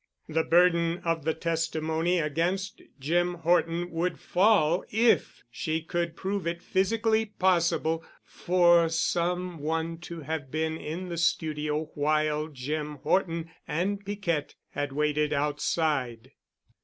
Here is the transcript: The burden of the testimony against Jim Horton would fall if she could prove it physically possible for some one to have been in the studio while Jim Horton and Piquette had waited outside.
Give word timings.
The 0.27 0.43
burden 0.43 0.97
of 1.05 1.25
the 1.25 1.35
testimony 1.35 2.17
against 2.17 2.81
Jim 2.99 3.35
Horton 3.35 3.91
would 3.91 4.19
fall 4.19 4.83
if 4.89 5.43
she 5.51 5.83
could 5.83 6.15
prove 6.15 6.47
it 6.47 6.63
physically 6.63 7.25
possible 7.27 8.03
for 8.25 8.89
some 8.89 9.59
one 9.59 9.99
to 9.99 10.21
have 10.21 10.49
been 10.49 10.75
in 10.75 11.09
the 11.09 11.17
studio 11.17 11.91
while 11.93 12.47
Jim 12.47 12.95
Horton 13.03 13.51
and 13.67 14.03
Piquette 14.03 14.55
had 14.69 14.91
waited 14.91 15.33
outside. 15.33 16.31